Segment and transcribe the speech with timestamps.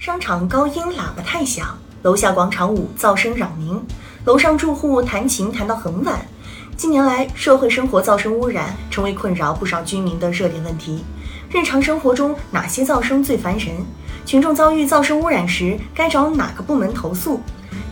[0.00, 3.78] 商场高音喇叭太响，楼下广场舞噪声扰民，
[4.24, 6.24] 楼上住户弹琴弹到很晚。
[6.74, 11.04] 近年来，社会生活噪声污染成为困扰不少居民的热点问题。
[11.50, 13.76] 日常生活中，哪些噪声最烦人？
[14.24, 17.38] 群众遭遇噪声污染时，该找哪个部门投诉？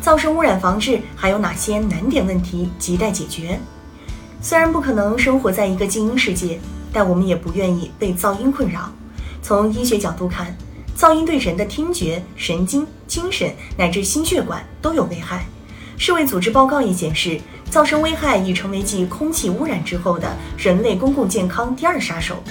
[0.03, 3.61] 噪声污染防治还有哪些难点问题亟待解决？
[4.41, 6.59] 虽然不可能生活在一个静音世界，
[6.91, 8.91] 但我们也不愿意被噪音困扰。
[9.43, 10.57] 从医学角度看，
[10.99, 15.47] 噪音对人的听觉、神经、精神乃至心血管都有危害。
[15.97, 17.41] 世卫组织报告也显示，
[17.71, 22.43] 噪声危害已成为继空气污染之后的人类公共健康第二杀手。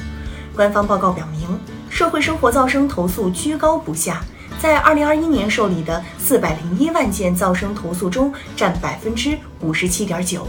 [0.55, 4.23] 官方报告表明，社会生活噪声投诉居高不下，
[4.61, 10.47] 在2021年受理的401万件噪声投诉中，占百分之五十七点九。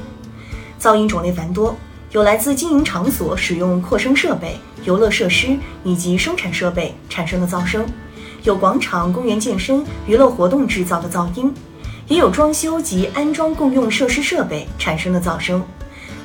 [0.80, 1.76] 噪音种类繁多。
[2.12, 7.84] 有来自经营场所使用扩声设备、游乐设施以及生产设备产生的噪声，
[8.42, 11.52] 有广场、公园健身、娱乐活动制造的噪音，
[12.06, 15.62] 也有装修及安装共用设施设备产生的噪声。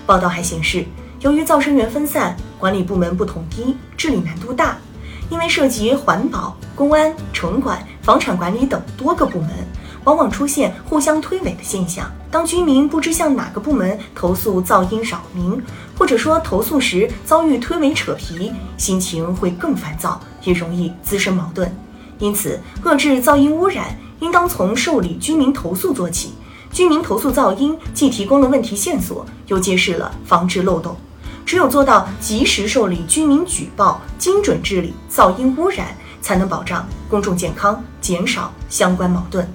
[0.06, 0.86] 报道还显示，
[1.22, 4.78] 由于噪声源分散，管理部门不统一，治理难度大，
[5.30, 9.50] 因为涉及环保、公安、城管、房产管理等多个部门。
[10.04, 12.12] 往往出现互相推诿的现象。
[12.32, 15.62] 当居民不知向哪个部门投诉噪音扰民，
[15.98, 21.72] 或者说投诉时遭遇推诿扯皮，心情会更烦躁，也容易滋生矛盾。
[22.20, 26.34] 因此，遏制噪音污染应当从受理居民投诉做起。
[26.72, 30.96] 居民投诉噪音，既提供了问题线索，又揭示了防治漏洞。
[31.46, 39.48] 只有做到及时受理居民举报，精准治理噪音污染，才能保障公众健康，减少相关矛盾。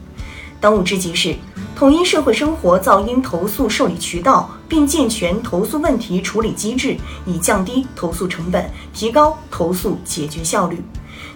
[0.60, 1.34] 当务之急是
[1.76, 10.82] 统一社会生活噪音投诉受理渠道，并健全投诉问题处理机制，以降低投诉成本，提高投诉解决效率。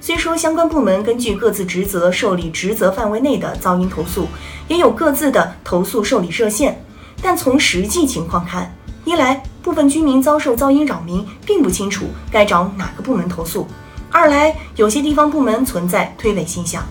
[0.00, 4.27] 虽说相关部门根据各自职责受理职责范围内的噪音投诉，
[4.67, 6.84] 也有各自的投诉受理热线，
[7.23, 13.65] 但从实际情况看，一来部分居民遭受噪音扰民，并不清楚该找哪个部门投诉；
[14.11, 16.84] 二来有些地方部门存在推诿现象。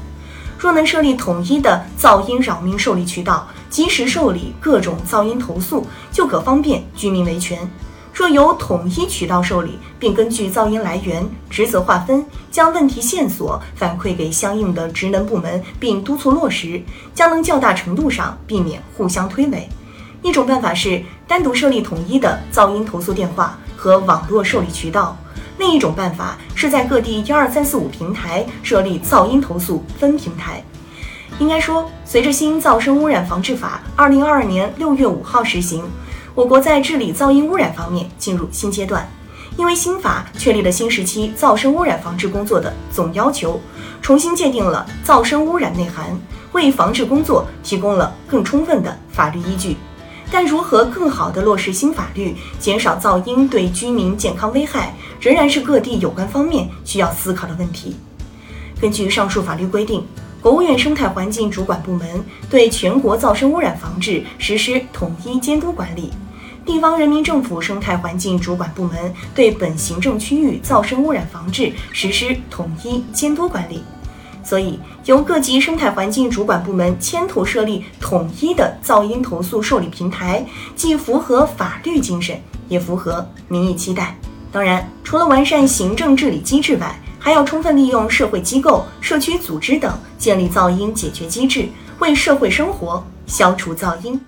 [0.61, 7.67] 若能设立统一的噪音扰民受理渠道，及时受理各种噪音投诉，就可方便居民维权。
[8.13, 16.79] 若由统一渠道受理，并根据噪音来源、职责划分，将问题线索反馈给相应的职能部门，并督促落实，
[17.15, 19.63] 将能较大程度上避免互相推诿。
[20.21, 25.17] 一种办法是单独设立统一的噪音投诉电话和网络受理渠道。
[25.61, 30.63] 另一种办法是在各地一二三四五平台设立噪音投诉分平台。
[31.37, 35.83] 应该说，随着新噪声污染防治法二零二二年六月五号实行，
[36.33, 39.07] 我国在治理噪音污染方面进入新阶段。
[39.55, 43.61] 因为新法确立了新时期噪声污染防治工作的总要求，
[44.01, 46.05] 重新界定了噪声污染内涵，
[46.53, 49.77] 为防治工作提供了更充分的法律依据。
[50.31, 57.97] 但如何更好地落实新法律，减少噪音对居民健康危害，仍然是各地有关方面需要思考的问题。
[58.79, 60.03] 根据上述法律规定，
[60.41, 66.09] 国务院生态环境主管部门对全国噪声污染防治实施统一监督管理，
[66.65, 73.83] 地方人民政府生态环境主管部门对本行政区域噪声污染防治实施统一监督管理。
[74.43, 84.15] 所以，由各级生态环境主管部门牵头设立统一的噪音投诉受理平台，既符合法律精神，也符合民意期待。
[84.51, 91.69] 当然，除了完善行政治理机制外，还要充分利用社会机构、社区组织等，建立噪音解决机制，
[91.99, 94.19] 为社会生活消除噪音。